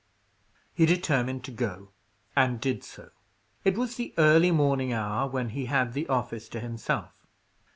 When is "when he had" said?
5.29-5.93